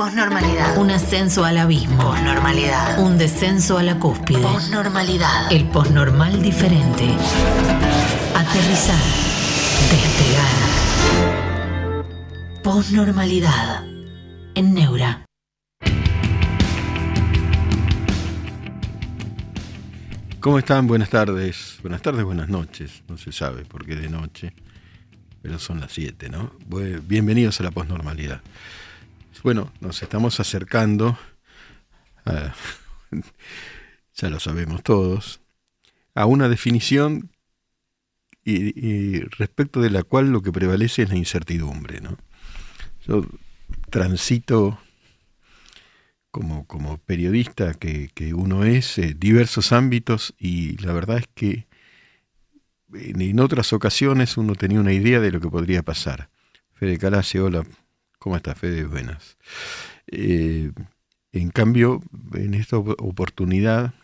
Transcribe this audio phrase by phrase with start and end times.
[0.00, 0.78] Posnormalidad.
[0.78, 1.98] Un ascenso al abismo.
[1.98, 2.98] Posnormalidad.
[3.00, 4.40] Un descenso a la cúspide.
[4.40, 5.52] Posnormalidad.
[5.52, 7.04] El posnormal diferente.
[8.34, 8.96] Aterrizar.
[9.90, 10.54] Despegar.
[12.62, 13.84] Posnormalidad.
[14.54, 15.26] En Neura.
[20.40, 20.86] ¿Cómo están?
[20.86, 21.76] Buenas tardes.
[21.82, 23.02] Buenas tardes, buenas noches.
[23.06, 24.54] No se sabe por qué de noche,
[25.42, 26.52] pero son las 7, ¿no?
[27.06, 28.40] Bienvenidos a la posnormalidad.
[29.42, 31.18] Bueno, nos estamos acercando,
[32.26, 32.54] a,
[34.14, 35.40] ya lo sabemos todos,
[36.14, 37.30] a una definición
[38.44, 42.18] y, respecto de la cual lo que prevalece es la incertidumbre, ¿no?
[43.06, 43.24] Yo
[43.88, 44.78] transito
[46.30, 51.66] como, como periodista que, uno es, eh, diversos ámbitos y la verdad es que
[52.92, 56.28] en, otras ocasiones uno tenía una idea de lo que podría pasar.
[56.74, 56.98] Fede
[57.40, 57.64] hola,
[58.20, 58.84] ¿cómo estás Fede?
[58.84, 59.36] Buenas.
[60.06, 60.70] Eh,
[61.32, 62.00] en cambio,
[62.34, 63.94] en esta oportunidad,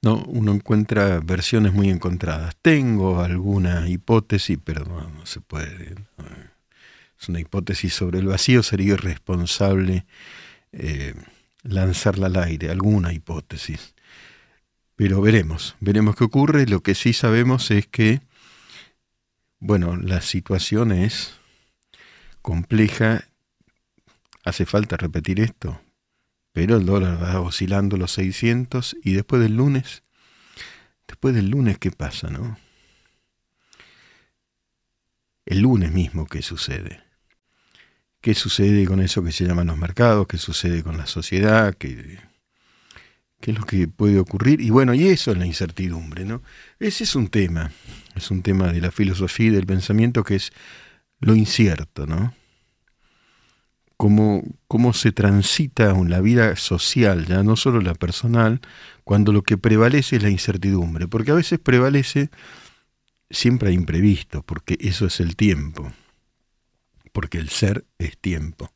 [0.00, 2.56] no, uno encuentra versiones muy encontradas.
[2.62, 5.94] Tengo alguna hipótesis, pero no, se puede
[7.20, 10.06] es una hipótesis sobre el vacío, sería irresponsable
[10.72, 11.14] eh,
[11.62, 13.94] lanzarla al aire, alguna hipótesis.
[14.96, 16.66] Pero veremos, veremos qué ocurre.
[16.66, 18.20] Lo que sí sabemos es que,
[19.58, 21.39] bueno, la situación es
[22.42, 23.24] compleja.
[24.44, 25.80] Hace falta repetir esto,
[26.52, 30.02] pero el dólar va oscilando los 600 y después del lunes,
[31.06, 32.58] después del lunes, ¿qué pasa, no?
[35.44, 37.02] El lunes mismo, ¿qué sucede?
[38.20, 42.18] qué sucede con eso que se llaman los mercados, qué sucede con la sociedad, qué,
[43.40, 44.60] qué es lo que puede ocurrir.
[44.60, 46.42] Y bueno, y eso es la incertidumbre, ¿no?
[46.78, 47.72] Ese es un tema,
[48.14, 50.52] es un tema de la filosofía y del pensamiento que es
[51.20, 52.34] lo incierto, ¿no?
[53.96, 58.60] Cómo, cómo se transita la vida social, ya no solo la personal,
[59.04, 62.30] cuando lo que prevalece es la incertidumbre, porque a veces prevalece,
[63.28, 65.92] siempre hay imprevisto, porque eso es el tiempo
[67.12, 68.72] porque el ser es tiempo.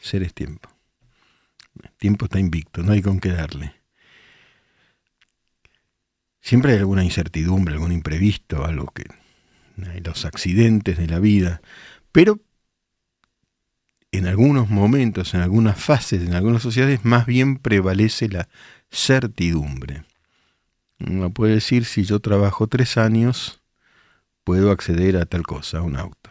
[0.00, 0.68] Ser es tiempo.
[1.82, 3.74] El tiempo está invicto, no hay con qué darle.
[6.40, 9.04] Siempre hay alguna incertidumbre, algún imprevisto, algo que...
[9.76, 11.60] Los accidentes de la vida,
[12.12, 12.40] pero
[14.12, 18.48] en algunos momentos, en algunas fases, en algunas sociedades, más bien prevalece la
[18.90, 20.04] certidumbre.
[21.00, 23.60] Uno puede decir, si yo trabajo tres años,
[24.44, 26.30] puedo acceder a tal cosa, a un auto.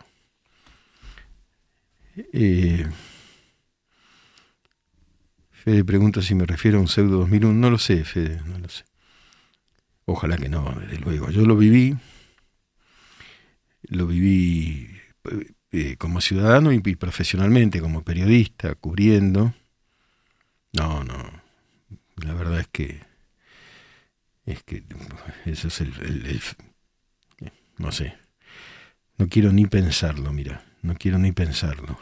[2.15, 2.85] Eh,
[5.63, 7.53] Fede pregunta si me refiero a un pseudo 2001.
[7.53, 8.83] No lo sé, Fede, no lo sé.
[10.05, 11.29] Ojalá que no, desde luego.
[11.29, 11.95] Yo lo viví,
[13.83, 14.89] lo viví
[15.71, 19.53] eh, como ciudadano y, profesionalmente, como periodista, cubriendo.
[20.73, 21.41] No, no.
[22.17, 23.01] La verdad es que
[24.45, 24.83] es que
[25.45, 26.41] eso es el
[27.77, 28.17] no sé.
[29.17, 31.99] No quiero ni pensarlo, mira no quiero ni pensarlo.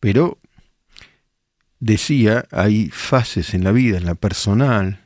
[0.00, 0.38] Pero
[1.80, 5.04] decía, hay fases en la vida, en la personal,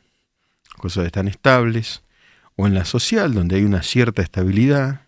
[0.77, 2.03] cosas están estables,
[2.55, 5.06] o en la social, donde hay una cierta estabilidad,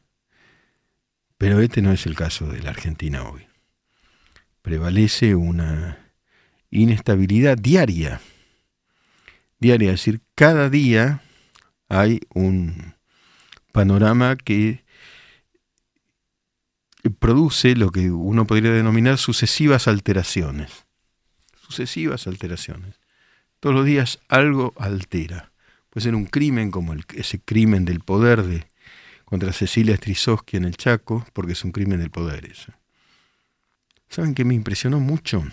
[1.39, 3.47] pero este no es el caso de la Argentina hoy.
[4.61, 6.13] Prevalece una
[6.71, 8.21] inestabilidad diaria.
[9.61, 11.23] Diaria, es decir, cada día
[11.89, 12.95] hay un
[13.73, 14.85] panorama que
[17.21, 20.87] produce lo que uno podría denominar sucesivas alteraciones.
[21.61, 23.01] Sucesivas alteraciones.
[23.61, 25.53] Todos los días algo altera.
[25.91, 28.67] Puede ser un crimen como ese crimen del poder de,
[29.29, 32.73] contra Cecilia Strisowski en el Chaco, porque es un crimen del poder eso.
[34.09, 35.45] ¿Saben qué me impresionó mucho?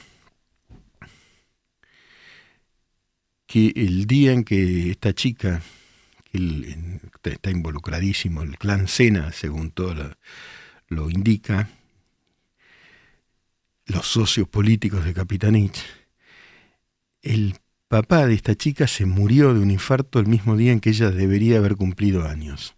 [3.46, 5.62] Que el día en que esta chica,
[6.32, 10.18] que está involucradísimo, el clan Sena, según toda la,
[10.88, 11.68] lo indica,
[13.88, 15.84] los socios políticos de Capitanich,
[17.22, 17.58] el
[17.90, 21.12] papá de esta chica se murió de un infarto el mismo día en que ella
[21.12, 22.74] debería haber cumplido años.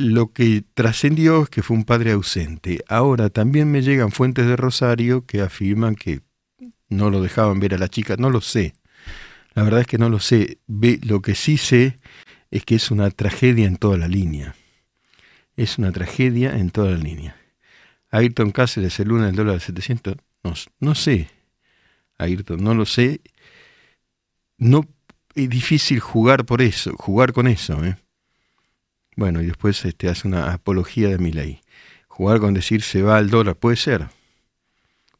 [0.00, 2.82] Lo que trascendió es que fue un padre ausente.
[2.88, 6.22] Ahora también me llegan fuentes de Rosario que afirman que
[6.88, 8.16] no lo dejaban ver a la chica.
[8.18, 8.74] No lo sé.
[9.54, 10.58] La verdad es que no lo sé.
[10.66, 11.98] lo que sí sé
[12.50, 14.54] es que es una tragedia en toda la línea
[15.62, 17.36] es una tragedia en toda la línea.
[18.10, 21.28] Ayrton Cáceres, el luna del dólar de 700, no, no sé.
[22.18, 23.20] Ayrton, no lo sé.
[24.56, 24.88] No
[25.34, 27.84] es difícil jugar por eso, jugar con eso.
[27.84, 27.96] ¿eh?
[29.20, 31.60] Bueno, y después este, hace una apología de mi ley.
[32.08, 34.08] jugar con decir se va al dólar, puede ser,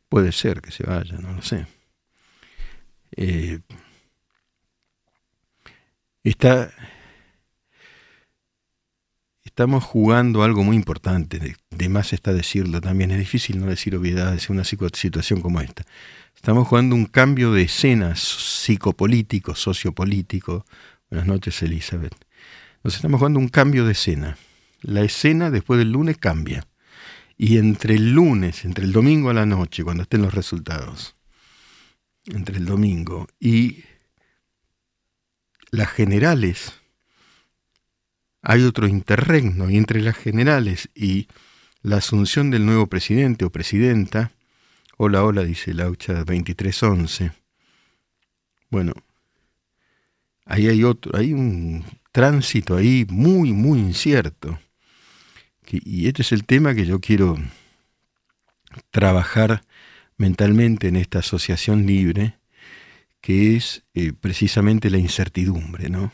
[0.09, 1.67] puede ser que se vaya, no lo sé.
[3.15, 3.61] Eh,
[6.25, 6.73] está,
[9.45, 11.39] estamos jugando algo muy importante,
[11.71, 15.85] de, más está decirlo también, es difícil no decir obviedades en una situación como esta.
[16.35, 20.65] Estamos jugando un cambio de escena psicopolítico, sociopolítico.
[21.11, 22.30] Buenas noches, Elizabeth.
[22.83, 24.39] Nos estamos jugando un cambio de escena.
[24.81, 26.67] La escena después del lunes cambia.
[27.37, 31.17] Y entre el lunes, entre el domingo a la noche, cuando estén los resultados,
[32.27, 33.85] entre el domingo y
[35.71, 36.75] las generales,
[38.43, 39.71] hay otro interregno.
[39.71, 41.29] Y entre las generales y
[41.83, 44.33] la asunción del nuevo presidente o presidenta,
[45.03, 47.33] Hola, hola, dice Laucha 2311.
[48.69, 48.93] Bueno,
[50.45, 54.59] ahí hay otro, hay un tránsito ahí muy, muy incierto.
[55.71, 57.37] y este es el tema que yo quiero
[58.91, 59.63] trabajar
[60.17, 62.39] mentalmente en esta asociación libre,
[63.21, 66.13] que es eh, precisamente la incertidumbre, ¿no?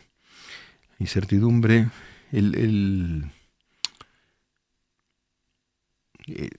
[0.98, 1.88] Incertidumbre,
[2.32, 3.30] el
[6.26, 6.50] eh,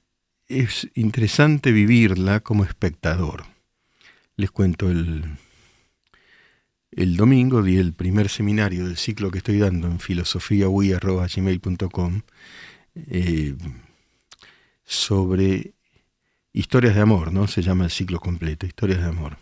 [0.47, 3.45] es interesante vivirla como espectador.
[4.37, 5.25] Les cuento el,
[6.97, 12.21] el domingo di el primer seminario del ciclo que estoy dando en filosofiaui.gmail.com
[12.95, 13.55] eh,
[14.83, 15.75] sobre
[16.53, 17.47] historias de amor, ¿no?
[17.47, 19.37] Se llama el ciclo completo, historias de amor.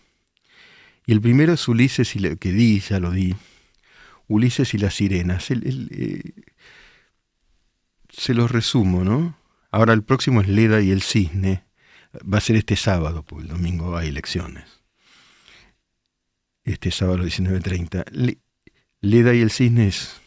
[1.05, 3.33] Y el primero es Ulises, y que di, ya lo di,
[4.27, 5.49] Ulises y las sirenas.
[5.49, 6.33] Eh,
[8.09, 9.37] se los resumo, ¿no?
[9.71, 11.63] Ahora el próximo es Leda y el Cisne.
[12.21, 14.74] Va a ser este sábado, porque el domingo hay elecciones.
[16.65, 18.39] Este sábado 19.30.
[18.99, 20.19] Leda y el Cisne es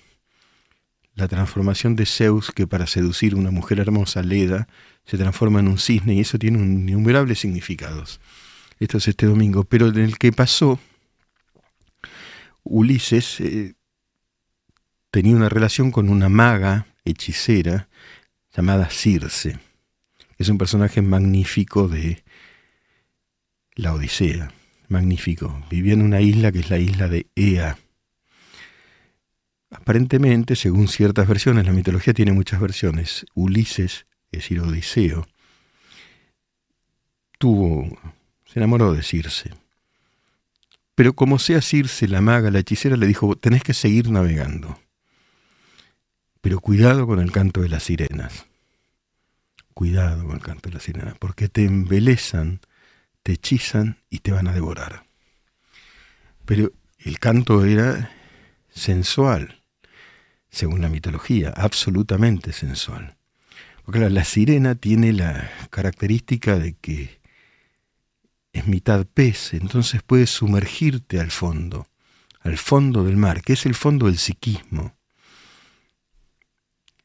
[1.16, 4.68] la transformación de Zeus que para seducir a una mujer hermosa, Leda,
[5.04, 8.20] se transforma en un cisne y eso tiene innumerables significados.
[8.78, 10.78] Esto es este domingo, pero en el que pasó,
[12.62, 13.74] Ulises eh,
[15.10, 17.88] tenía una relación con una maga hechicera
[18.56, 19.58] llamada Circe.
[20.38, 22.22] Es un personaje magnífico de
[23.74, 24.52] la Odisea.
[24.88, 25.62] Magnífico.
[25.70, 27.78] Vivía en una isla que es la isla de Ea.
[29.70, 33.26] Aparentemente, según ciertas versiones, la mitología tiene muchas versiones.
[33.34, 35.26] Ulises, es decir, Odiseo,
[37.38, 37.86] tuvo,
[38.46, 39.52] se enamoró de Circe.
[40.94, 44.80] Pero como sea Circe, la maga, la hechicera, le dijo, tenés que seguir navegando.
[46.40, 48.46] Pero cuidado con el canto de las sirenas.
[49.74, 52.60] Cuidado con el canto de las sirenas, porque te embelezan,
[53.28, 55.04] te hechizan y te van a devorar.
[56.46, 58.10] Pero el canto era
[58.70, 59.60] sensual,
[60.48, 63.18] según la mitología, absolutamente sensual.
[63.84, 67.20] Porque la, la sirena tiene la característica de que
[68.54, 71.86] es mitad pez, entonces puedes sumergirte al fondo,
[72.40, 74.96] al fondo del mar, que es el fondo del psiquismo.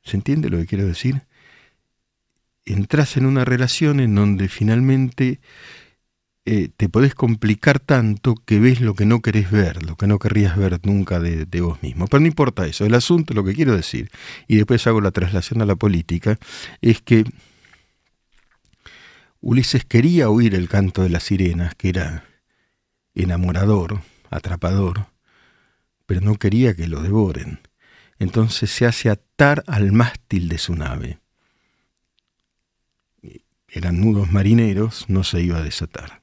[0.06, 1.24] ¿Se entiende lo que quiero decir?
[2.66, 5.42] entras en una relación en donde finalmente
[6.46, 10.20] eh, te podés complicar tanto que ves lo que no querés ver, lo que no
[10.20, 12.08] querrías ver nunca de, de, vos mismo.
[12.08, 14.10] Pero no importa eso, el asunto, lo que quiero decir,
[14.48, 16.38] y después hago la traslación a la política,
[16.82, 17.24] es que
[19.42, 22.26] Ulises quería oír el canto de las sirenas, que era
[23.16, 25.08] enamorador, atrapador,
[26.06, 27.60] pero no quería que lo devoren.
[28.20, 31.20] Entonces se hace atar al mástil de su nave
[33.74, 36.23] eran nudos marineros, no se iba a desatar.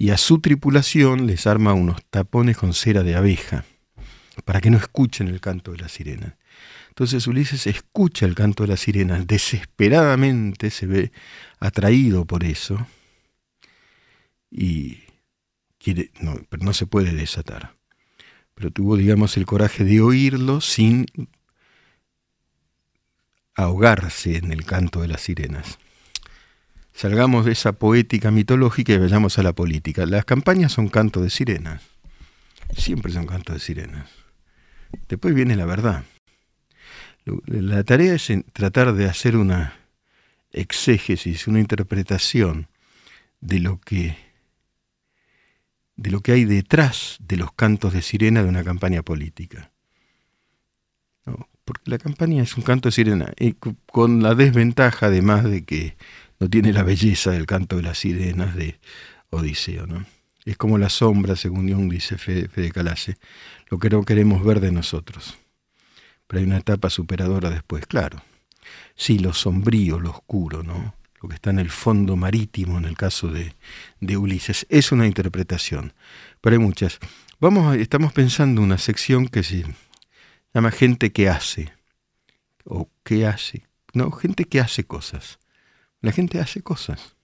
[0.00, 3.66] Y a su tripulación les arma unos tapones con cera de abeja,
[4.46, 6.38] para que no escuchen el canto de la sirena.
[6.88, 11.12] Entonces Ulises escucha el canto de la sirena, desesperadamente se ve
[11.58, 12.86] atraído por eso,
[14.50, 15.00] y
[15.76, 16.10] quiere,
[16.48, 17.76] pero no se puede desatar.
[18.54, 21.04] Pero tuvo, digamos, el coraje de oírlo sin
[23.54, 25.78] ahogarse en el canto de las sirenas.
[26.92, 30.06] Salgamos de esa poética mitológica y vayamos a la política.
[30.06, 31.82] Las campañas son canto de sirenas.
[32.76, 34.10] Siempre son canto de sirenas.
[35.08, 36.04] Después viene la verdad.
[37.46, 39.74] La tarea es tratar de hacer una
[40.52, 42.68] exégesis, una interpretación
[43.40, 44.16] de lo que
[45.96, 49.70] de lo que hay detrás de los cantos de sirena de una campaña política.
[51.64, 55.96] porque la campaña es un canto de sirena, y con la desventaja además de que
[56.40, 58.80] no tiene la belleza del canto de las sirenas de
[59.28, 59.86] Odiseo.
[59.86, 60.06] ¿no?
[60.44, 62.48] Es como la sombra, según Jung dice Fede,
[63.68, 65.38] lo que no queremos ver de nosotros.
[66.26, 68.22] Pero hay una etapa superadora después, claro.
[68.96, 70.94] Sí, lo sombrío, lo oscuro, ¿no?
[71.20, 73.54] Lo que está en el fondo marítimo en el caso de,
[74.00, 74.66] de Ulises.
[74.70, 75.92] Es una interpretación,
[76.40, 76.98] pero hay muchas.
[77.40, 79.64] Vamos, estamos pensando una sección que se
[80.54, 81.72] llama gente que hace.
[82.64, 83.66] O que hace.
[83.92, 85.39] No, gente que hace cosas.
[86.00, 87.16] La gente hace cosas.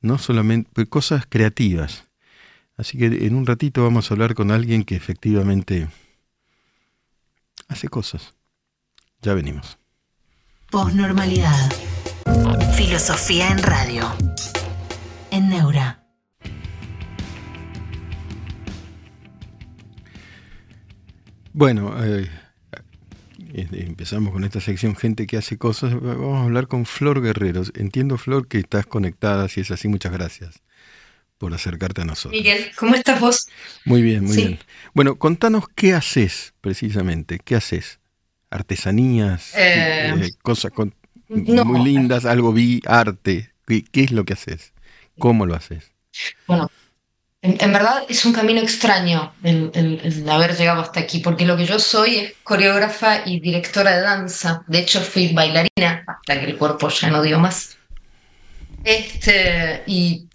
[0.00, 2.04] No solamente pues, cosas creativas.
[2.76, 5.88] Así que en un ratito vamos a hablar con alguien que efectivamente
[7.68, 8.34] hace cosas.
[9.20, 9.78] Ya venimos.
[10.70, 11.70] Posnormalidad.
[12.74, 14.10] Filosofía en radio.
[15.30, 16.02] En Neura.
[21.52, 22.30] Bueno, eh, eh,
[23.54, 25.94] empezamos con esta sección Gente que hace cosas.
[26.00, 27.72] Vamos a hablar con Flor Guerreros.
[27.76, 29.48] Entiendo, Flor, que estás conectada.
[29.48, 30.62] Si es así, muchas gracias
[31.38, 32.40] por acercarte a nosotros.
[32.40, 33.48] Miguel, ¿cómo estás vos?
[33.84, 34.58] Muy bien, muy bien.
[34.94, 37.40] Bueno, contanos qué haces precisamente.
[37.44, 37.98] ¿Qué haces?
[38.48, 39.54] ¿Artesanías?
[39.56, 40.94] Eh, eh, cosas con,
[41.28, 43.50] muy lindas, algo vi, arte.
[43.66, 44.72] ¿Qué, ¿Qué, es lo que haces?
[45.18, 45.92] ¿Cómo lo haces?
[46.46, 46.70] Bueno,
[47.42, 51.44] en, en verdad es un camino extraño el, el, el, haber llegado hasta aquí, porque
[51.44, 54.62] lo que yo soy es coreógrafa y directora de danza.
[54.68, 57.76] De hecho, fui bailarina hasta que el cuerpo ya no dio más.
[58.84, 60.28] Este, y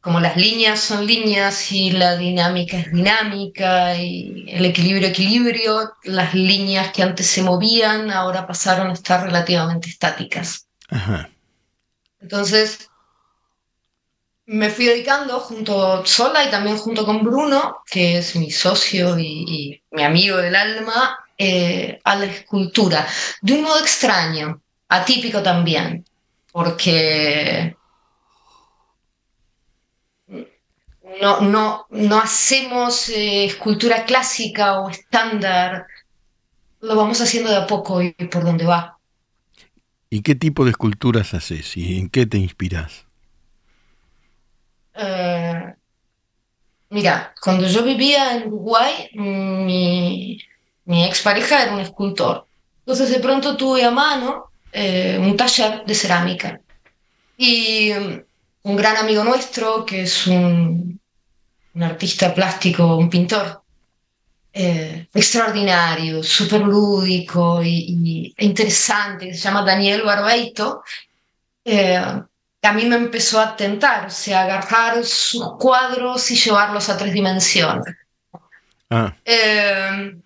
[0.00, 6.32] como las líneas son líneas y la dinámica es dinámica y el equilibrio equilibrio, las
[6.32, 10.66] líneas que antes se movían ahora pasaron a estar relativamente estáticas.
[10.88, 11.28] Ajá.
[12.18, 12.88] Entonces,
[14.46, 19.82] me fui dedicando junto sola y también junto con Bruno, que es mi socio y,
[19.90, 23.06] mi amigo del alma, eh, a la escultura,
[23.42, 26.04] de un modo extraño, atípico también,
[26.52, 27.76] porque
[31.20, 35.86] no, no, no hacemos eh, escultura clásica o estándar,
[36.80, 38.98] lo vamos haciendo de a poco y por donde va.
[40.08, 43.05] ¿Y qué tipo de esculturas haces y en qué te inspiras?
[44.96, 45.74] Eh,
[46.90, 50.38] mira, cuando yo vivía en Uruguay, mi,
[50.86, 52.46] mi expareja era un escultor.
[52.80, 56.60] Entonces de pronto tuve a mano eh, un taller de cerámica.
[57.36, 57.90] Y
[58.62, 61.00] un gran amigo nuestro, que es un,
[61.80, 63.62] artista plástico, un pintor,
[64.52, 70.82] eh, extraordinario, súper lúdico y, interesante, se llama Daniel Barbeito,
[72.66, 77.12] a mí me empezó a tentar, o sea, agarrar sus cuadros y llevarlos a tres
[77.12, 77.84] dimensiones.
[78.90, 79.16] Ah.
[79.24, 80.16] Eh,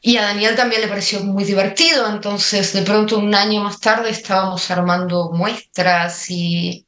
[0.00, 4.10] y a Daniel también le pareció muy divertido, entonces de pronto un año más tarde
[4.10, 6.86] estábamos armando muestras y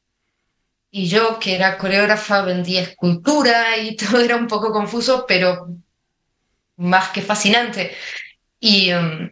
[0.95, 5.69] y yo, que era coreógrafa, vendía escultura y todo era un poco confuso, pero
[6.77, 7.97] más que fascinante.
[8.61, 9.31] Y, um,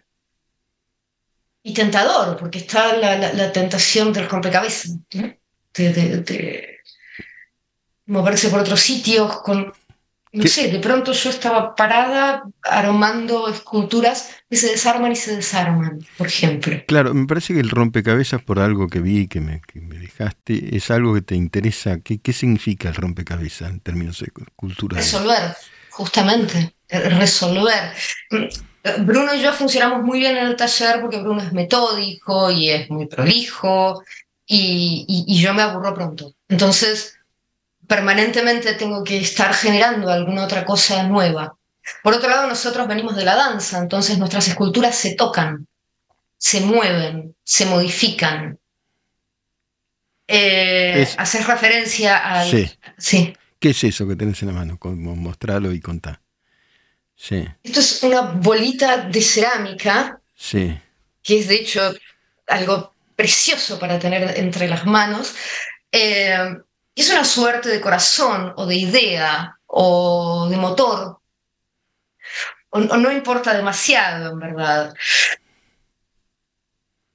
[1.62, 5.34] y tentador, porque está la, la, la tentación del rompecabezas, ¿no?
[5.74, 6.80] De, de, de,
[8.06, 9.72] moverse por otros sitios con...
[10.32, 16.06] No sé, de pronto yo estaba parada aromando esculturas que se desarman y se desarman,
[16.16, 16.76] por ejemplo.
[16.86, 20.76] Claro, me parece que el rompecabezas, por algo que vi, que me, que me dejaste,
[20.76, 21.98] es algo que te interesa.
[21.98, 24.24] ¿Qué, ¿Qué significa el rompecabezas en términos
[24.54, 25.04] culturales?
[25.04, 25.56] Resolver,
[25.90, 27.92] justamente, resolver.
[29.00, 32.88] Bruno y yo funcionamos muy bien en el taller porque Bruno es metódico y es
[32.88, 34.04] muy prolijo
[34.52, 36.34] y, y, y yo me aburro pronto.
[36.48, 37.16] Entonces,
[37.86, 41.56] permanentemente tengo que estar generando alguna otra cosa nueva.
[42.02, 45.66] Por otro lado, nosotros venimos de la danza, entonces nuestras esculturas se tocan,
[46.36, 48.58] se mueven, se modifican.
[50.26, 52.50] Eh, Es- haces referencia al...
[52.50, 52.70] Sí.
[52.98, 53.36] sí.
[53.58, 54.78] ¿Qué es eso que tenés en la mano?
[54.78, 56.20] Como mostrarlo y contar.
[57.14, 60.78] Sí, Esto es una bolita de cerámica, sí.
[61.22, 61.92] que es de hecho
[62.46, 65.34] algo precioso para tener entre las manos.
[65.92, 66.56] Eh,
[66.94, 71.20] es una suerte de corazón o de idea o de motor.
[72.70, 74.94] O, no importa demasiado, en verdad.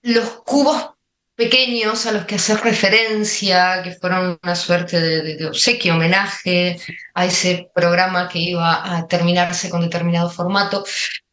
[0.04, 0.92] Los cubos
[1.34, 6.80] pequeños a los que haces referencia, que fueron una suerte de obsequio, homenaje
[7.16, 10.86] a ese programa que iba a terminarse con determinado formato,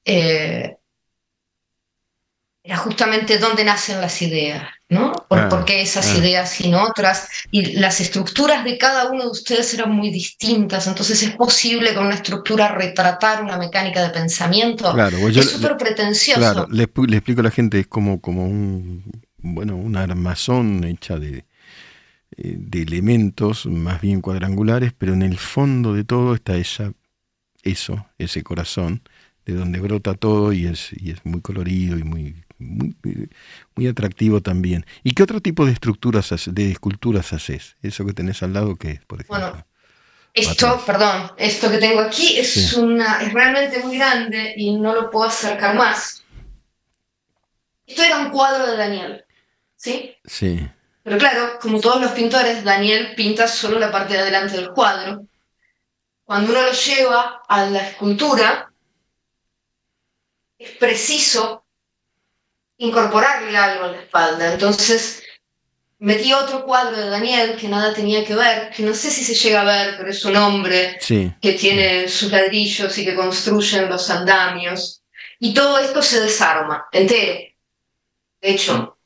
[0.03, 0.77] eh,
[2.65, 5.13] era justamente dónde nacen las ideas, ¿no?
[5.29, 6.19] ¿Por, Ah, por qué esas ah.
[6.19, 7.29] ideas y no otras?
[7.51, 12.07] Y las estructuras de cada uno de ustedes eran muy distintas, entonces es posible con
[12.07, 14.93] una estructura retratar una mecánica de pensamiento.
[14.93, 16.41] Claro, pues es súper pretencioso.
[16.41, 16.85] Claro, le
[17.17, 19.05] explico a la gente, es como, como un,
[19.39, 21.45] bueno, una armazón hecha de,
[22.37, 26.93] eh, de elementos más bien cuadrangulares, pero en el fondo de todo está esa,
[27.63, 29.03] eso, ese corazón,
[29.45, 34.87] de donde brota todo y es, y es muy colorido y muy, muy, atractivo también.
[35.03, 37.77] ¿Y qué otro tipo de estructuras, de esculturas haces?
[37.83, 39.39] Eso que tenés al lado, ¿qué es, por ejemplo?
[39.39, 39.67] Bueno,
[40.35, 45.11] esto, perdón, esto que tengo aquí es, una, es realmente muy grande y no lo
[45.11, 46.25] puedo acercar más.
[47.87, 49.25] Esto era un cuadro de Daniel,
[49.77, 50.17] ¿sí?
[50.25, 50.67] Sí.
[51.03, 55.27] Pero claro, como todos los pintores, Daniel pinta solo la parte de adelante del cuadro.
[56.25, 58.73] Cuando uno lo lleva a la escultura,
[60.59, 61.62] es preciso
[62.83, 64.53] incorporarle algo en la espalda.
[64.53, 65.23] Entonces,
[66.01, 69.35] metí otro cuadro de Daniel que nada tenía que ver, que no sé si se
[69.35, 70.99] llega a ver, pero es un hombre
[71.41, 75.03] que tiene sus ladrillos y que construyen los andamios.
[75.39, 77.39] Y todo esto se desarma entero.
[78.41, 78.99] De hecho,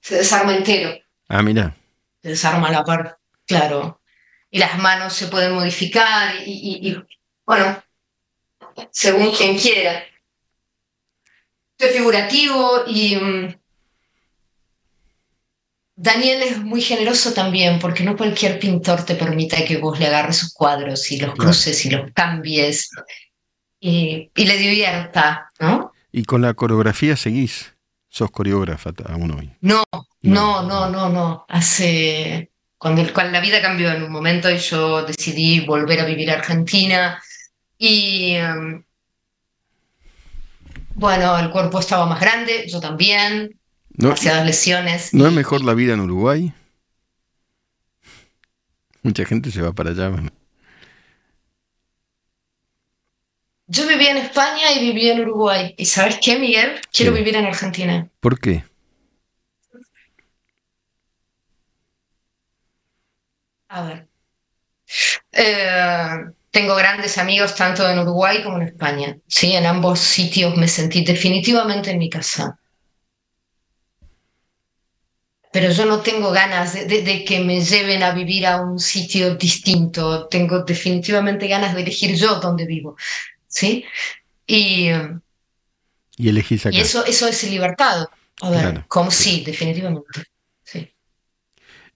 [0.00, 0.96] se desarma entero.
[1.28, 1.74] Ah, mira.
[2.22, 3.14] Se desarma la parte,
[3.46, 4.00] claro.
[4.48, 6.96] Y las manos se pueden modificar y,
[7.44, 7.82] bueno,
[8.92, 10.04] según quien quiera.
[11.78, 13.54] Es figurativo y mm,
[15.94, 20.36] Daniel es muy generoso también, porque no cualquier pintor te permite que vos le agarres
[20.36, 22.90] sus cuadros y los cruces y los cambies
[23.80, 25.92] y, y le divierta, ¿no?
[26.12, 27.74] ¿Y con la coreografía seguís?
[28.08, 29.52] ¿Sos coreógrafa aún hoy?
[29.60, 29.84] No,
[30.22, 31.44] no, no, no, no.
[31.48, 32.50] Hace.
[32.78, 36.34] Cuando, cuando la vida cambió en un momento y yo decidí volver a vivir a
[36.34, 37.22] Argentina
[37.76, 38.32] y.
[38.32, 38.84] Em,
[40.98, 43.58] bueno, el cuerpo estaba más grande, yo también,
[43.90, 45.14] demasiadas lesiones.
[45.14, 46.52] ¿No es mejor la vida en Uruguay?
[49.02, 50.10] Mucha gente se va para allá.
[53.68, 55.74] Yo vivía en España y vivía en Uruguay.
[55.78, 56.80] ¿Y sabes qué, Miguel?
[56.92, 58.08] Quiero vivir en Argentina.
[58.18, 58.64] ¿Por qué?
[63.68, 64.08] A ver.
[65.32, 69.18] Eh, tengo grandes amigos tanto en Uruguay como en España.
[69.26, 72.58] Sí, en ambos sitios me sentí definitivamente en mi casa.
[75.50, 80.28] Pero yo no tengo ganas de que me lleven a vivir a un sitio distinto.
[80.28, 82.96] Tengo definitivamente ganas de elegir yo dónde vivo.
[83.48, 83.84] ¿sí?
[84.46, 84.90] Y,
[86.16, 86.76] y elegís acá.
[86.76, 88.06] Y eso, eso es libertad.
[88.40, 90.06] A ver, como sí, definitivamente.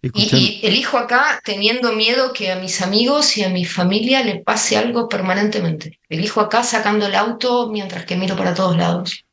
[0.02, 4.76] Y, elijo acá teniendo miedo que a mis amigos y a mi familia le pase
[4.76, 6.00] algo permanentemente.
[6.08, 9.24] Elijo acá sacando el auto mientras que miro para todos lados.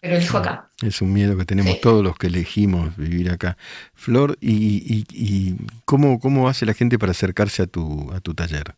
[0.00, 0.70] Pero elijo acá.
[0.80, 3.58] Es un miedo que tenemos todos los que elegimos vivir acá.
[3.92, 8.76] Flor, ¿y, y, cómo, cómo hace la gente para acercarse a tu, a tu taller?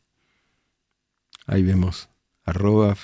[1.46, 2.08] Ahí vemos
[2.44, 2.96] arroba...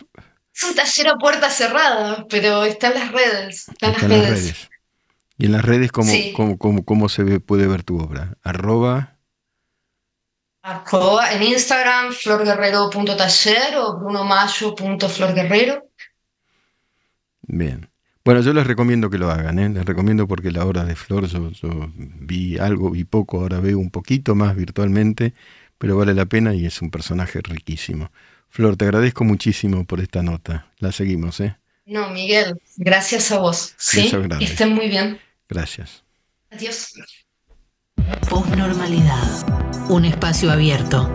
[0.52, 3.68] Es un taller a puerta cerrada, pero está en las redes.
[3.68, 4.68] Está, en las, redes.
[5.36, 6.12] ¿Y en las redes cómo,
[6.58, 8.36] cómo, cómo, se puede ver tu obra?
[8.42, 9.18] Arroba...
[10.62, 15.90] Arroba en Instagram florguerrero.taller o brunomayo.florguerrero.
[17.42, 17.90] Bien.
[18.24, 19.68] Bueno, yo les recomiendo que lo hagan, ¿eh?
[19.68, 23.78] les recomiendo porque la obra de Flor yo, yo, vi algo, vi poco, ahora veo
[23.78, 25.34] un poquito más virtualmente,
[25.76, 28.10] pero vale la pena y es un personaje riquísimo.
[28.48, 30.72] Flor, te agradezco muchísimo por esta nota.
[30.78, 31.58] La seguimos, ¿eh?
[31.86, 33.74] No, Miguel, gracias a vos.
[33.76, 35.20] Sí, estén muy bien.
[35.50, 36.02] Gracias.
[36.50, 36.94] Adiós.
[38.30, 39.90] Postnormalidad.
[39.90, 41.10] Un espacio abierto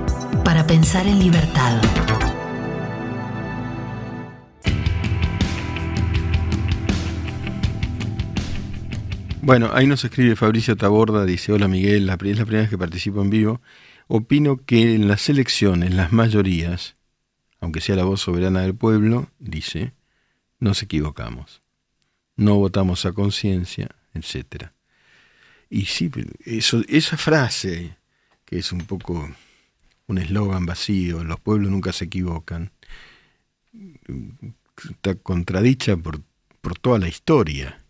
[0.45, 1.81] para pensar en libertad.
[9.41, 12.77] Bueno, ahí nos escribe Fabricio Taborda, dice, hola Miguel, la, es la primera vez que
[12.77, 13.61] participo en vivo.
[14.07, 16.95] Opino que en las elecciones, las mayorías,
[17.59, 19.93] aunque sea la voz soberana del pueblo, dice,
[20.59, 21.61] nos equivocamos,
[22.35, 24.71] no votamos a conciencia, etc.
[25.69, 26.11] Y sí,
[26.45, 27.97] eso, esa frase,
[28.45, 29.29] que es un poco
[30.07, 32.71] un eslogan vacío, los pueblos nunca se equivocan,
[34.83, 36.21] está contradicha por,
[36.61, 37.83] por toda la historia.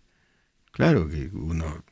[0.72, 1.84] Claro que uno...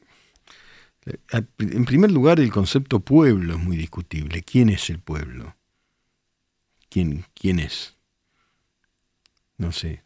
[1.59, 4.43] En primer lugar, el concepto pueblo es muy discutible.
[4.43, 5.55] ¿Quién es el pueblo?
[6.89, 7.95] ¿Quién, quién es?
[9.57, 10.03] No sé.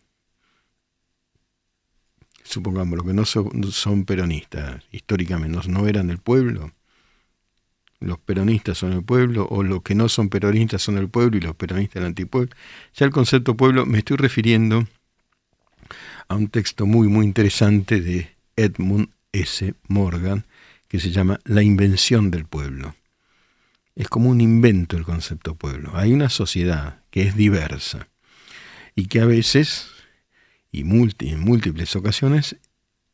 [2.44, 6.72] Supongamos, los que no son, peronistas, históricamente, no, eran del pueblo.
[8.00, 11.42] Los peronistas son el pueblo, o los que no son peronistas son el pueblo y
[11.42, 12.56] los peronistas el antipueblo.
[12.96, 14.88] Ya el concepto pueblo me estoy refiriendo
[16.28, 19.74] a un texto muy, muy interesante de Edmund S.
[19.88, 20.46] Morgan,
[20.88, 22.96] que se llama La invención del pueblo
[23.96, 25.92] es como un invento el concepto pueblo.
[25.96, 28.08] Hay una sociedad que es diversa
[28.96, 29.88] y que a veces,
[30.72, 32.56] y en múltiples ocasiones,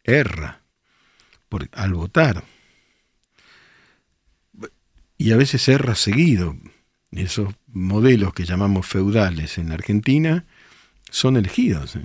[0.03, 0.61] erra
[1.71, 2.43] al votar.
[5.17, 6.55] Y a veces erra seguido.
[7.11, 10.45] Esos modelos que llamamos feudales en la Argentina
[11.09, 12.03] son elegidos eh,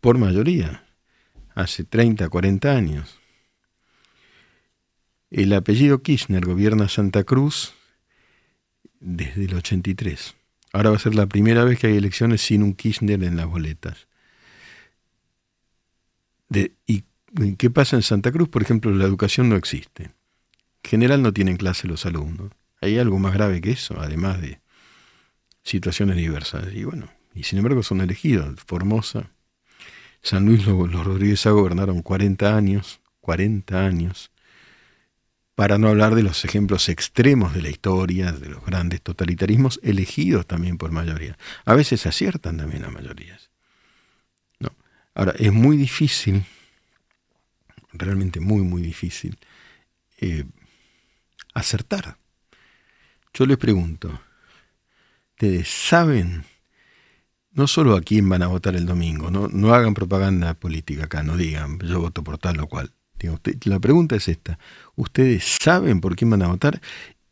[0.00, 0.84] por mayoría.
[1.54, 3.18] hace 30, 40 años.
[5.30, 7.74] El apellido Kirchner gobierna Santa Cruz
[9.00, 10.34] desde el 83.
[10.72, 13.46] Ahora va a ser la primera vez que hay elecciones sin un Kirchner en las
[13.46, 14.08] boletas.
[16.48, 17.04] ¿Y
[17.56, 18.48] qué pasa en Santa Cruz?
[18.48, 20.04] Por ejemplo, la educación no existe.
[20.04, 22.52] En general no tienen clase los alumnos.
[22.80, 24.60] Hay algo más grave que eso, además de
[25.62, 26.72] situaciones diversas.
[26.72, 28.60] Y bueno, y sin embargo son elegidos.
[28.66, 29.30] Formosa,
[30.22, 34.30] San Luis, los, Rodríguez gobernaron 40 años, 40 años,
[35.54, 40.46] para no hablar de los ejemplos extremos de la historia, de los grandes totalitarismos, elegidos
[40.46, 41.38] también por mayoría.
[41.64, 43.45] A veces aciertan también las mayorías.
[45.16, 46.44] Ahora, es muy difícil,
[47.94, 49.38] realmente muy, muy difícil,
[50.20, 50.44] eh,
[51.54, 52.18] acertar.
[53.32, 54.20] Yo les pregunto,
[55.32, 56.44] ¿ustedes saben
[57.52, 61.22] no solo a quién van a votar el domingo, no, no hagan propaganda política acá,
[61.22, 62.92] no digan yo voto por tal o cual.
[63.64, 64.58] la pregunta es esta,
[64.96, 66.82] ¿ustedes saben por quién van a votar?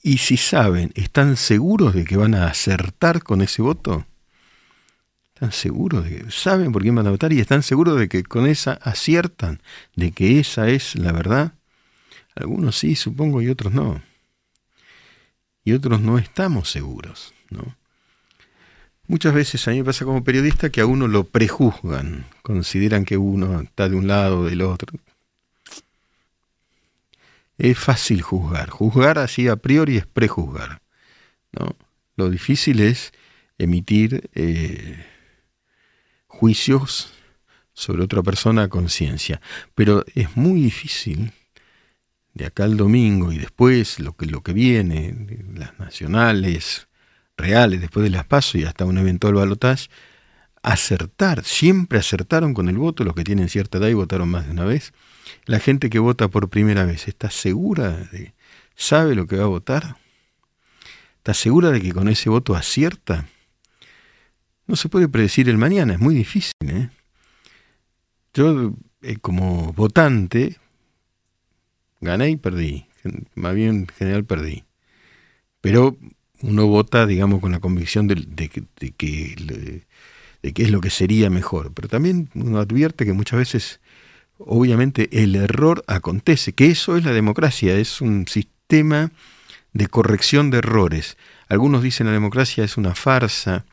[0.03, 4.07] Y si saben, ¿están seguros de que van a acertar con ese voto?
[5.35, 8.23] ¿Están seguros de que saben por quién van a votar y están seguros de que
[8.23, 9.61] con esa aciertan,
[9.97, 11.55] de que esa es la verdad?
[12.37, 14.01] Algunos sí, supongo, y otros no.
[15.65, 17.77] Y otros no estamos seguros, ¿no?
[19.09, 23.17] Muchas veces a mí me pasa como periodista que a uno lo prejuzgan, consideran que
[23.17, 24.99] uno está de un lado o del otro.
[27.59, 30.81] Es fácil juzgar, juzgar así a priori es prejuzgar.
[31.53, 31.77] ¿no?
[32.17, 33.13] Lo difícil es
[33.59, 35.05] emitir eh,
[36.35, 37.13] juicios
[37.73, 39.41] sobre otra persona a conciencia,
[39.75, 41.33] pero es muy difícil
[42.35, 45.15] de acá al domingo y después lo que, lo que viene,
[45.55, 46.89] las nacionales,
[47.37, 49.89] reales después de las pasos y hasta un eventual balotaje,
[50.63, 54.53] acertar, siempre acertaron con el voto, los que tienen cierta edad y votaron más de
[54.53, 54.93] una vez.
[55.47, 58.35] La gente que vota por primera vez, ¿está segura de,
[58.75, 59.97] sabe lo que va a votar?
[61.19, 63.27] ¿Está segura de que con ese voto acierta?
[64.67, 66.53] No se puede predecir el mañana, es muy difícil.
[66.67, 66.89] ¿eh?
[68.33, 70.57] Yo, eh, como votante,
[72.01, 72.87] gané y perdí.
[73.35, 74.65] Más bien, en general, perdí.
[75.61, 75.97] Pero
[76.41, 78.17] uno vota, digamos, con la convicción de,
[78.49, 81.73] que, de, que, es lo que sería mejor.
[81.75, 83.81] Pero también uno advierte que muchas veces,
[84.39, 89.11] obviamente, el error acontece, que eso es la democracia, es un sistema
[89.73, 91.17] de corrección de errores.
[91.49, 93.65] Algunos dicen la democracia es una farsa,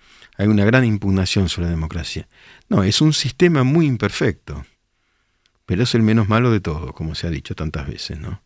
[0.41, 2.27] hay una gran impugnación sobre la democracia.
[2.67, 4.65] No, es un sistema muy imperfecto,
[5.67, 8.41] pero es el menos malo de todo, como se ha dicho tantas veces, ¿no?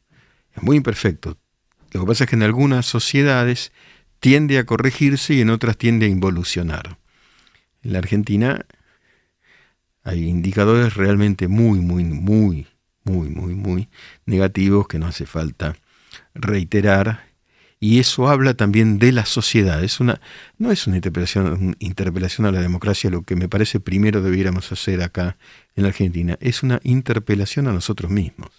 [0.54, 1.38] Es muy imperfecto.
[1.94, 3.72] Lo que pasa es que en algunas sociedades
[4.20, 6.98] tiende a corregirse y en otras tiende a involucionar.
[7.82, 8.66] En la Argentina
[10.04, 12.68] hay indicadores realmente muy, muy, muy,
[13.06, 13.88] muy, muy, muy
[14.26, 15.78] negativos que no hace falta
[16.34, 17.24] reiterar.
[17.86, 19.84] Y eso habla también de la sociedad.
[19.84, 20.20] Es una,
[20.58, 25.04] no es una interpelación, interpelación a la democracia, lo que me parece primero debiéramos hacer
[25.04, 25.38] acá
[25.76, 26.36] en la Argentina.
[26.42, 28.50] Es una interpelación a nosotros mismos.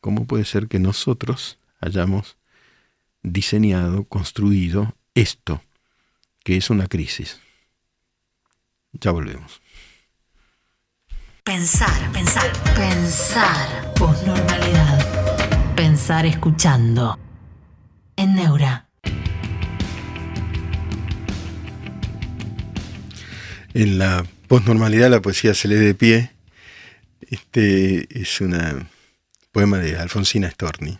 [0.00, 2.38] ¿Cómo puede ser que nosotros hayamos
[3.22, 5.62] diseñado, construido esto,
[6.42, 7.38] que es una crisis.
[8.94, 9.60] Ya volvemos.
[11.44, 13.94] Pensar, pensar, pensar.
[13.94, 15.76] Posnormalidad.
[15.76, 17.16] Pensar escuchando.
[18.18, 18.88] En Neura.
[23.74, 26.32] En la posnormalidad la poesía se lee de pie.
[27.20, 28.88] Este es un
[29.52, 30.98] poema de Alfonsina Storni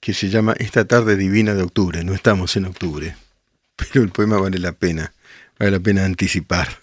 [0.00, 2.02] que se llama Esta tarde divina de octubre.
[2.02, 3.14] No estamos en octubre,
[3.76, 5.12] pero el poema vale la pena,
[5.58, 6.78] vale la pena anticipar.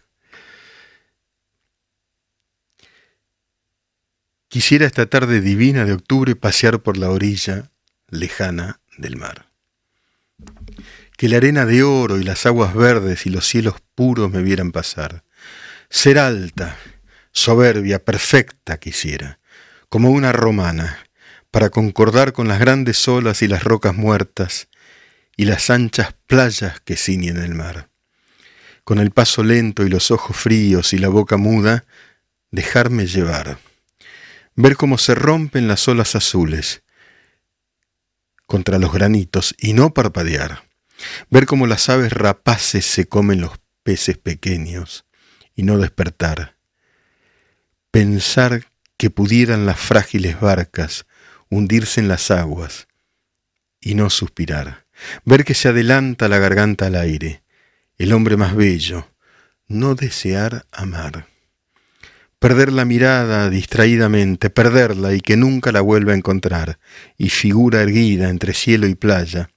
[4.48, 7.72] Quisiera esta tarde divina de octubre pasear por la orilla
[8.10, 9.50] lejana del mar.
[11.18, 14.72] Que la arena de oro y las aguas verdes y los cielos puros me vieran
[14.72, 15.24] pasar.
[15.90, 16.78] Ser alta,
[17.32, 19.38] soberbia, perfecta quisiera,
[19.90, 21.00] como una romana,
[21.52, 24.68] para concordar con las grandes olas y las rocas muertas
[25.38, 27.90] y las anchas playas que ciñen el mar.
[28.84, 31.86] Con el paso lento y los ojos fríos y la boca muda,
[32.52, 33.58] dejarme llevar.
[34.56, 36.84] Ver cómo se rompen las olas azules
[38.46, 40.64] contra los granitos y no parpadear.
[41.30, 45.06] Ver cómo las aves rapaces se comen los peces pequeños
[45.56, 46.56] y no despertar.
[47.92, 48.66] Pensar
[48.98, 51.06] que pudieran las frágiles barcas
[51.50, 52.88] hundirse en las aguas
[53.80, 54.86] y no suspirar,
[55.24, 57.44] ver que se adelanta la garganta al aire,
[57.98, 59.08] el hombre más bello,
[59.68, 61.28] no desear amar,
[62.40, 66.80] perder la mirada distraídamente, perderla y que nunca la vuelva a encontrar,
[67.18, 69.50] y figura erguida entre cielo y playa,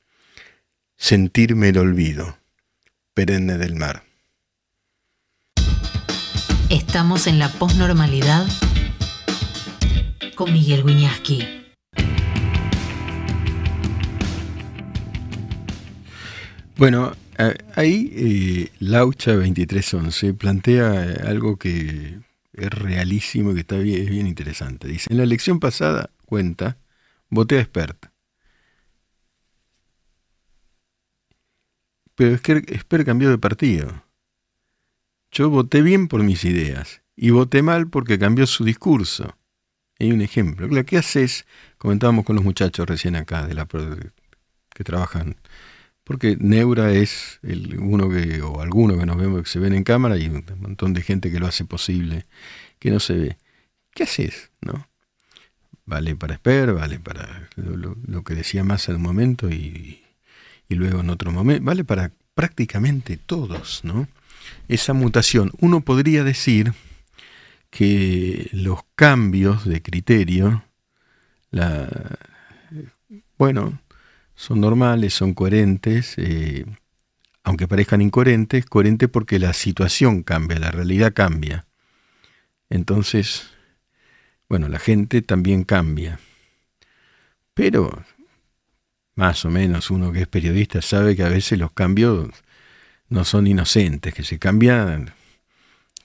[0.97, 2.39] sentirme el olvido,
[3.15, 4.05] perenne del mar.
[6.71, 8.47] Estamos en la posnormalidad
[10.35, 11.59] con Miguel Wiñaski.
[16.77, 17.13] Bueno,
[17.75, 22.21] ahí eh, Laucha 2311 plantea eh, algo que
[22.67, 24.89] es realísimo y que está bien, es bien interesante.
[24.89, 26.79] Dice, en la elección pasada, cuenta,
[27.31, 28.13] voté a experta.
[32.15, 34.05] Pero es que Esper cambió de partido.
[35.31, 39.37] Yo voté bien por mis ideas y voté mal porque cambió su discurso.
[40.01, 40.69] Hay un ejemplo.
[40.85, 41.47] ¿Qué haces?
[41.77, 45.37] Comentábamos con los muchachos recién acá de la que trabajan.
[46.09, 49.85] Porque Neura es el uno que, o alguno que nos vemos que se ven en
[49.85, 52.25] cámara y un montón de gente que lo hace posible,
[52.79, 53.37] que no se ve.
[53.93, 54.51] ¿Qué haces?
[54.63, 54.89] ¿No?
[55.85, 60.03] Vale para Esper, vale para lo, que decía más en momento y,
[60.71, 64.09] y luego en otro momento, vale para prácticamente todos, ¿no?
[64.67, 65.53] Esa mutación.
[65.59, 66.73] Uno podría decir
[67.69, 70.65] que los cambios de criterio,
[71.51, 72.17] la,
[73.37, 73.79] bueno,
[74.39, 76.65] son normales, son coherentes, eh,
[77.43, 81.67] aunque parezcan incoherentes, coherentes porque la situación cambia, la realidad cambia.
[82.71, 83.51] Entonces,
[84.49, 86.21] bueno, la gente también cambia.
[87.53, 88.05] Pero,
[89.17, 92.31] más o menos, uno que es periodista sabe que a veces los cambios
[93.09, 95.15] no son inocentes, que se cambian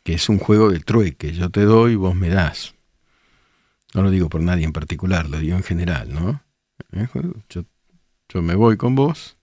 [0.03, 2.73] que es un juego de trueque, yo te doy, vos me das.
[3.93, 6.41] No lo digo por nadie en particular, lo digo en general, ¿no?
[6.93, 7.07] ¿Eh?
[7.49, 7.65] Yo,
[8.33, 9.37] yo me voy con vos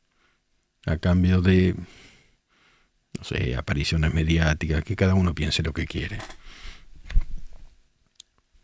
[0.84, 1.76] a cambio de,
[3.16, 6.18] no sé, apariciones mediáticas, que cada uno piense lo que quiere.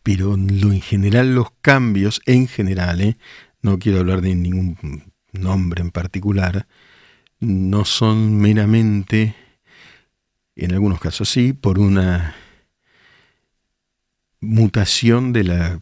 [0.03, 3.17] Pero lo, en general los cambios, en general, ¿eh?
[3.63, 6.67] no quiero hablar de ningún nombre en particular,
[7.39, 9.37] no son meramente
[10.57, 12.35] en algunos casos sí, por una
[14.41, 15.81] mutación de la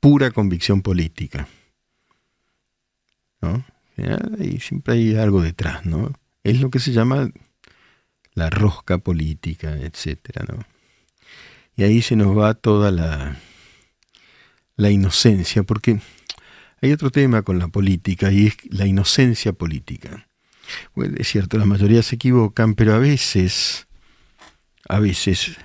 [0.00, 1.48] pura convicción política.
[3.40, 3.64] ¿no?
[4.38, 6.12] Y siempre hay algo detrás, ¿no?
[6.44, 7.30] Es lo que se llama
[8.34, 10.64] la rosca política, etcétera, ¿no?
[11.76, 13.36] Y ahí se nos va toda la,
[14.76, 16.00] la inocencia, porque
[16.80, 20.28] hay otro tema con la política y es la inocencia política.
[21.16, 23.86] es cierto, la mayoría se equivocan, pero a veces
[24.88, 25.56] a veces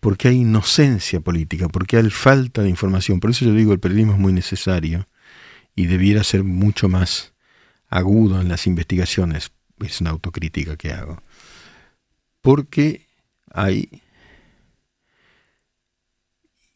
[0.00, 3.20] porque hay inocencia política, porque hay falta de información.
[3.20, 5.06] Por eso yo digo, el periodismo es muy necesario
[5.74, 7.34] y debiera ser mucho más
[7.88, 9.50] agudo en las investigaciones.
[9.80, 11.22] Es una autocrítica que hago.
[12.40, 13.06] Porque
[13.52, 14.02] hay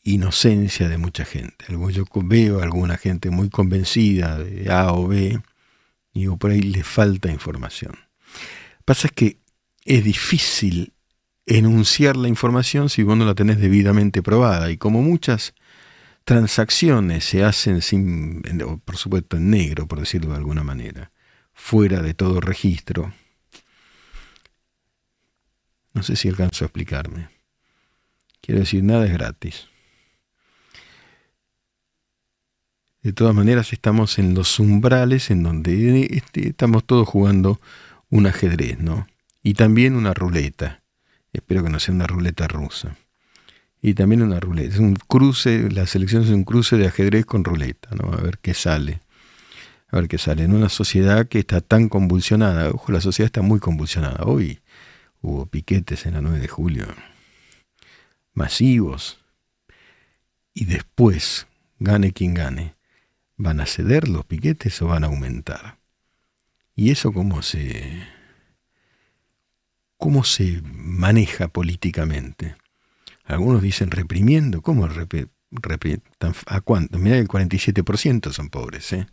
[0.02, 1.64] inocencia de mucha gente.
[1.68, 5.40] Yo veo a alguna gente muy convencida de A o B,
[6.12, 7.96] y por ahí le falta información.
[8.84, 9.38] Pasa es que
[9.84, 10.92] es difícil
[11.46, 14.70] enunciar la información si vos no la tenés debidamente probada.
[14.70, 15.54] Y como muchas
[16.24, 18.42] transacciones se hacen sin,
[18.84, 21.10] por supuesto en negro, por decirlo de alguna manera,
[21.52, 23.12] fuera de todo registro,
[25.94, 27.28] no sé si alcanzo a explicarme.
[28.40, 29.68] Quiero decir, nada es gratis.
[33.02, 37.60] De todas maneras, estamos en los umbrales en donde este, estamos todos jugando
[38.10, 39.06] un ajedrez, ¿no?
[39.42, 40.82] Y también una ruleta.
[41.32, 42.96] Espero que no sea una ruleta rusa.
[43.82, 44.74] Y también una ruleta.
[44.74, 48.12] Es un cruce, la selección es un cruce de ajedrez con ruleta, ¿no?
[48.12, 49.00] A ver qué sale.
[49.88, 50.44] A ver qué sale.
[50.44, 52.70] En una sociedad que está tan convulsionada.
[52.70, 54.24] Ojo, la sociedad está muy convulsionada.
[54.24, 54.60] Hoy
[55.20, 56.86] hubo piquetes en la 9 de julio.
[58.34, 59.18] Masivos.
[60.54, 61.48] Y después,
[61.80, 62.76] gane quien gane,
[63.36, 65.78] ¿van a ceder los piquetes o van a aumentar?
[66.76, 68.06] ¿Y eso cómo se
[70.02, 72.56] cómo se maneja políticamente.
[73.24, 76.04] Algunos dicen reprimiendo, ¿cómo reprimiendo?
[76.46, 76.98] ¿A cuánto?
[76.98, 79.06] Mirá, el 47% son pobres, ¿eh?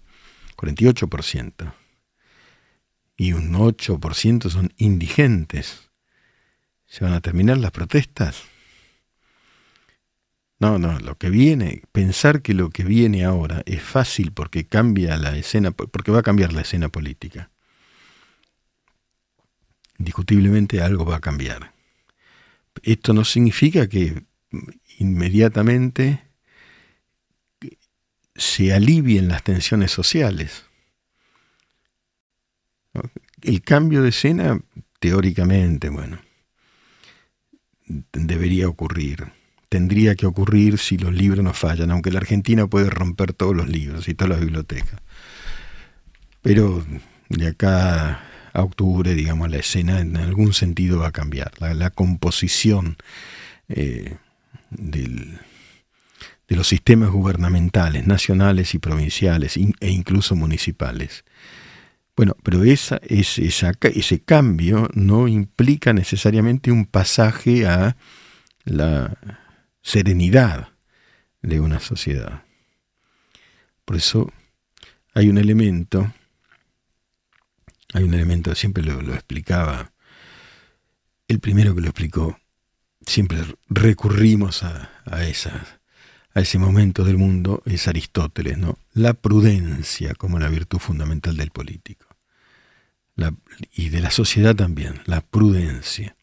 [0.55, 1.73] 48%.
[3.17, 5.89] Y un 8% son indigentes.
[6.87, 8.43] ¿Se van a terminar las protestas?
[10.59, 15.15] No, no, lo que viene, pensar que lo que viene ahora es fácil porque cambia
[15.17, 17.49] la escena, porque va a cambiar la escena política
[19.99, 21.73] indiscutiblemente algo va a cambiar.
[22.83, 24.23] Esto no significa que
[24.97, 26.23] inmediatamente
[28.35, 30.65] se alivien las tensiones sociales.
[33.41, 34.59] El cambio de escena,
[34.99, 36.19] teóricamente, bueno,
[38.13, 39.31] debería ocurrir.
[39.69, 43.69] tendría que ocurrir si los libros no fallan, aunque la Argentina puede romper todos los
[43.69, 44.99] libros y todas las bibliotecas.
[46.41, 46.83] Pero
[47.29, 51.51] de acá a octubre, digamos, la escena en algún sentido va a cambiar.
[51.59, 52.97] La, composición
[53.67, 54.17] eh,
[54.71, 61.23] de los sistemas gubernamentales, nacionales y provinciales e incluso municipales.
[62.15, 67.95] Bueno, pero esa, ese cambio no implica necesariamente un pasaje a
[68.65, 69.17] la
[69.81, 70.69] serenidad
[71.41, 72.43] de una sociedad.
[73.85, 74.31] Por eso
[75.13, 76.13] hay un elemento
[77.93, 79.91] hay un elemento, siempre lo, explicaba,
[81.27, 82.39] el primero que lo explicó,
[83.05, 88.77] siempre recurrimos a, a, a ese momento del mundo, es Aristóteles, ¿no?
[88.93, 92.05] La prudencia como la virtud fundamental del político.
[93.73, 96.15] y de la sociedad también, la prudencia.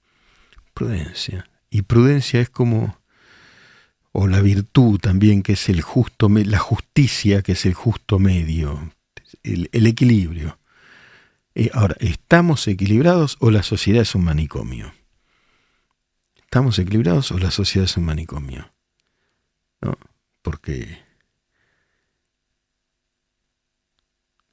[0.72, 1.48] Prudencia.
[1.68, 2.98] Y prudencia es como,
[4.12, 8.92] o la virtud también, que es el justo, la justicia, que es el justo medio,
[9.42, 10.58] el equilibrio.
[11.58, 14.92] Eh, ahora, ¿estamos equilibrados o la sociedad es un manicomio?
[16.36, 18.70] ¿Estamos equilibrados o la sociedad es un manicomio?
[19.80, 19.96] ¿No?
[20.42, 20.98] Porque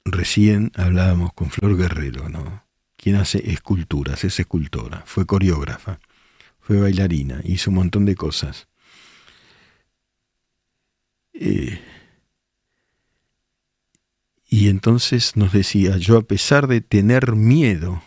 [0.06, 2.64] recién hablábamos con Flor Guerrero, ¿no?
[2.96, 6.00] Quien hace esculturas, es escultora, fue coreógrafa,
[6.58, 8.66] fue bailarina, hizo un montón de cosas.
[11.34, 11.82] Eh,
[14.48, 18.02] y entonces nos decía, yo a pesar de tener miedo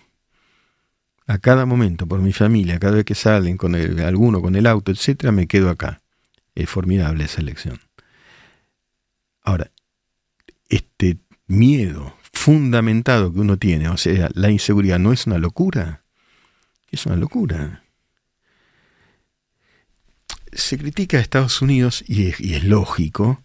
[1.26, 4.66] a cada momento por mi familia, cada vez que salen con el, alguno con el
[4.66, 6.02] auto, etcétera, me quedo acá.
[6.56, 7.80] Es formidable esa elección.
[9.44, 9.72] Ahora,
[10.70, 16.04] este miedo fundamentado que uno tiene, o sea, la inseguridad, ¿no es una locura?
[16.92, 17.84] Es una locura.
[20.54, 23.44] Se critica a Estados Unidos, y y es lógico,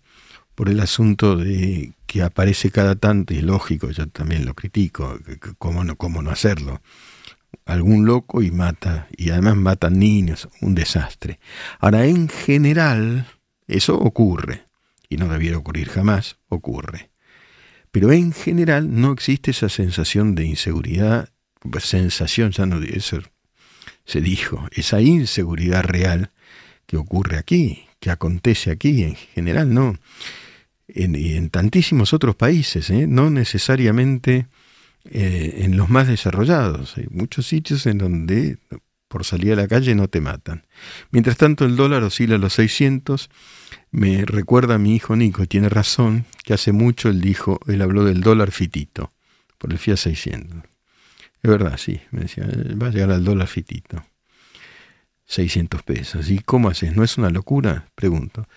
[0.54, 5.18] por el asunto de que aparece cada tanto, y es lógico, yo también lo critico,
[5.58, 6.82] ¿cómo no, cómo no hacerlo?
[7.64, 11.38] Algún loco y mata, y además matan niños, un desastre.
[11.78, 13.26] Ahora, en general,
[13.66, 14.64] eso ocurre,
[15.08, 17.10] y no debiera ocurrir jamás, ocurre.
[17.90, 21.30] Pero en general no existe esa sensación de inseguridad,
[21.80, 23.20] sensación, ya no eso
[24.04, 26.30] se dijo, esa inseguridad real
[26.86, 29.96] que ocurre aquí, que acontece aquí, en general no
[30.94, 33.06] en, en tantísimos otros países, ¿eh?
[33.06, 34.46] no necesariamente
[35.10, 36.96] eh, en los más desarrollados.
[36.96, 38.58] Hay muchos sitios en donde
[39.08, 40.64] por salir a la calle no te matan.
[41.10, 43.28] Mientras tanto el dólar oscila a los 600.
[43.90, 48.04] Me recuerda a mi hijo Nico, tiene razón, que hace mucho él dijo, él habló
[48.04, 49.12] del dólar fitito,
[49.58, 50.62] por el FIA 600.
[51.42, 52.46] Es verdad, sí, me decía,
[52.80, 54.02] va a llegar al dólar fitito.
[55.26, 56.30] 600 pesos.
[56.30, 56.96] ¿Y cómo haces?
[56.96, 57.88] ¿No es una locura?
[57.94, 58.48] Pregunto.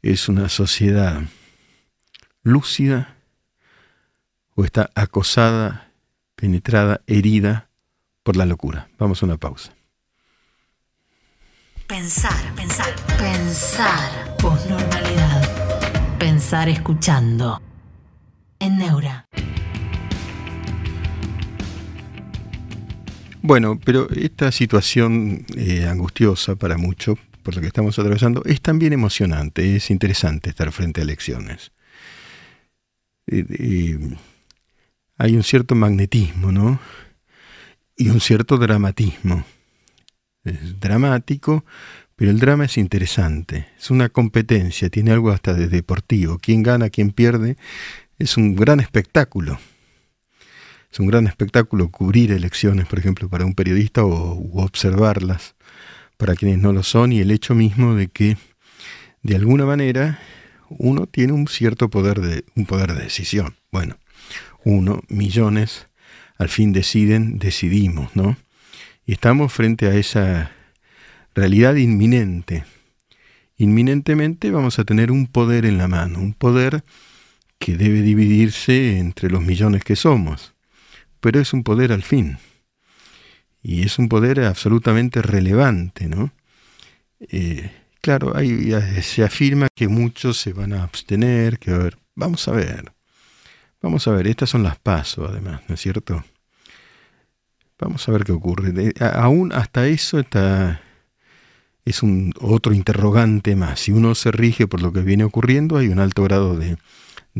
[0.00, 1.22] Es una sociedad
[2.48, 3.16] lúcida
[4.54, 5.92] o está acosada,
[6.34, 7.68] penetrada, herida
[8.22, 8.88] por la locura.
[8.98, 9.72] Vamos a una pausa.
[11.86, 14.36] Pensar, pensar, pensar.
[14.38, 16.18] Posnormalidad.
[16.18, 17.62] Pensar escuchando.
[18.58, 19.26] En Neura.
[23.40, 28.92] Bueno, pero esta situación eh, angustiosa para muchos, por lo que estamos atravesando, es también
[28.92, 31.72] emocionante, es interesante estar frente a elecciones.
[35.16, 36.80] Hay un cierto magnetismo, ¿no?
[37.96, 39.44] Y un cierto dramatismo.
[40.44, 41.64] Es dramático,
[42.16, 43.68] pero el drama es interesante.
[43.78, 46.38] Es una competencia, tiene algo hasta de deportivo.
[46.38, 47.56] Quién gana, quién pierde,
[48.18, 49.58] es un gran espectáculo.
[50.90, 55.54] Es un gran espectáculo cubrir elecciones, por ejemplo, para un periodista o observarlas
[56.18, 58.36] para quienes no lo son y el hecho mismo de que
[59.22, 60.18] de alguna manera
[60.70, 63.56] uno tiene un cierto poder de, un poder de decisión.
[63.70, 63.96] Bueno,
[64.64, 65.86] uno, millones,
[66.36, 68.36] al fin deciden, decidimos, ¿no?
[69.06, 70.50] Y estamos frente a esa
[71.34, 72.64] realidad inminente.
[73.56, 76.84] Inminentemente vamos a tener un poder en la mano, un poder
[77.58, 80.54] que debe dividirse entre los millones que somos,
[81.20, 82.38] pero es un poder al fin.
[83.62, 86.32] Y es un poder absolutamente relevante, ¿no?
[87.20, 87.70] Eh,
[88.00, 88.72] Claro, ahí
[89.02, 92.92] se afirma que muchos se van a abstener, que a ver, vamos a ver,
[93.82, 96.24] vamos a ver, estas son las pasos además, ¿no es cierto?
[97.78, 98.92] Vamos a ver qué ocurre.
[99.14, 100.80] aún hasta eso está,
[101.84, 103.80] es un otro interrogante más.
[103.80, 106.76] Si uno se rige por lo que viene ocurriendo, hay un alto grado de,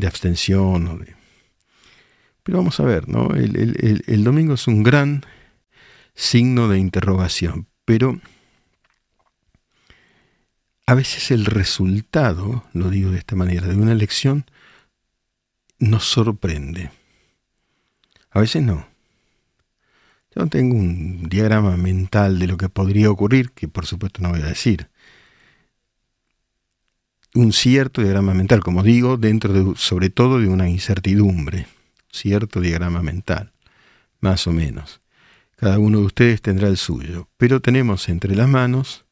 [0.05, 0.99] abstención.
[0.99, 1.15] De...
[2.43, 3.33] Pero vamos a ver, ¿no?
[3.35, 5.25] El, el domingo es un gran
[6.15, 8.19] signo de interrogación, pero
[10.89, 14.45] a veces el resultado, lo digo de esta manera, de una elección
[15.77, 16.89] nos sorprende.
[18.31, 18.87] A veces no.
[20.35, 24.41] Yo tengo un diagrama mental de lo que podría ocurrir, que por supuesto no voy
[24.41, 24.89] a decir.
[27.35, 31.67] Un cierto diagrama mental, como digo, dentro de, sobre todo de una incertidumbre.
[32.11, 33.51] Cierto diagrama mental,
[34.21, 35.01] más o menos.
[35.55, 39.05] Cada uno de ustedes tendrá el suyo, pero tenemos entre las manos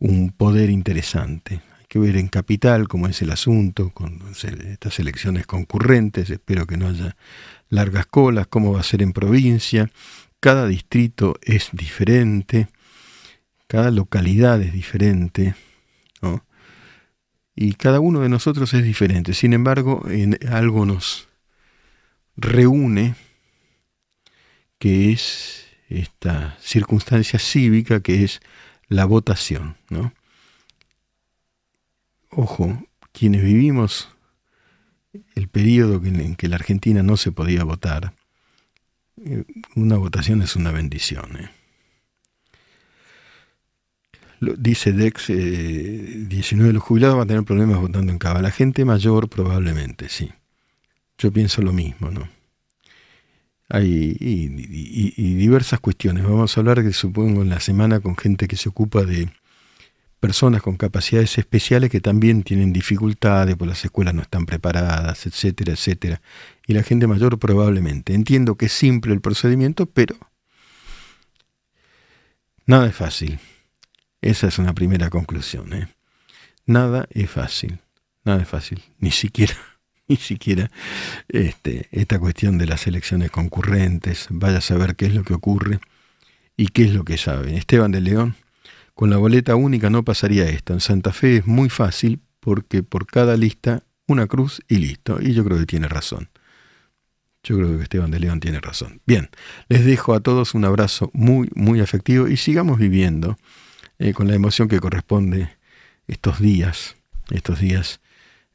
[0.00, 1.62] un poder interesante.
[1.78, 6.76] Hay que ver en capital cómo es el asunto, con estas elecciones concurrentes, espero que
[6.76, 7.16] no haya
[7.68, 9.90] largas colas, cómo va a ser en provincia,
[10.40, 12.68] cada distrito es diferente,
[13.68, 15.54] cada localidad es diferente,
[17.54, 19.34] y cada uno de nosotros es diferente.
[19.34, 21.28] Sin embargo, en algo nos
[22.36, 23.16] reúne,
[24.78, 28.40] que es esta circunstancia cívica, que es
[28.90, 29.76] la votación.
[29.88, 30.12] ¿no?
[32.28, 34.10] Ojo, quienes vivimos
[35.34, 38.12] el periodo en que la Argentina no se podía votar,
[39.24, 41.36] eh, una votación es una bendición.
[41.36, 41.50] ¿eh?
[44.40, 48.42] dice Dex, 19 eh, de los jubilados van a tener problemas votando en Cava.
[48.42, 50.30] La gente mayor probablemente, sí.
[51.18, 52.28] Yo pienso lo mismo, ¿no?
[53.70, 56.24] Hay y, diversas cuestiones.
[56.24, 59.30] Vamos a hablar, supongo, en la semana con gente que se ocupa de
[60.18, 65.72] personas con capacidades especiales que también tienen dificultades, por las escuelas no están preparadas, etcétera,
[65.72, 66.20] etcétera.
[66.66, 68.14] Y la gente mayor probablemente.
[68.14, 70.16] Entiendo que es simple el procedimiento, pero
[72.66, 73.38] nada es fácil.
[74.20, 75.72] Esa es una primera conclusión.
[75.72, 75.88] ¿eh?
[76.66, 77.80] Nada es fácil.
[78.24, 78.82] Nada es fácil.
[78.98, 79.56] Ni siquiera,
[80.10, 80.70] ni siquiera
[81.28, 84.26] este, esta cuestión de las elecciones concurrentes.
[84.30, 85.78] Vaya a saber qué es lo que ocurre
[86.56, 87.56] y qué es lo que sabe.
[87.56, 88.34] Esteban de León
[88.94, 90.74] con la boleta única no pasaría esto.
[90.74, 95.22] En Santa Fe es muy fácil porque por cada lista una cruz y listo.
[95.22, 96.28] Y yo creo que tiene razón.
[97.44, 99.00] Yo creo que Esteban de León tiene razón.
[99.06, 99.30] Bien,
[99.68, 103.38] les dejo a todos un abrazo muy, muy afectivo y sigamos viviendo
[103.98, 105.56] eh, con la emoción que corresponde
[106.08, 106.96] estos días,
[107.30, 108.00] estos días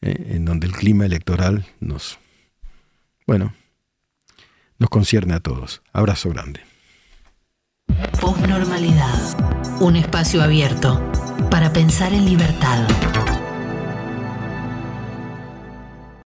[0.01, 2.19] eh, en donde el clima electoral nos,
[3.25, 3.53] bueno,
[4.77, 5.81] nos concierne a todos.
[5.93, 6.61] Abrazo grande.
[8.19, 9.79] Posnormalidad.
[9.81, 11.01] Un espacio abierto
[11.49, 12.87] para pensar en libertad.